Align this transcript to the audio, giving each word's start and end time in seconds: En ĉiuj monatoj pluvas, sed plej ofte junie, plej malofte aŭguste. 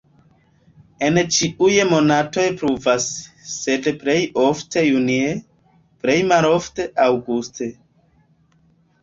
En 1.09 1.17
ĉiuj 1.35 1.75
monatoj 1.89 2.45
pluvas, 2.61 3.05
sed 3.57 3.91
plej 3.99 4.17
ofte 4.47 4.85
junie, 4.87 5.29
plej 6.05 6.17
malofte 6.33 6.89
aŭguste. 7.07 7.71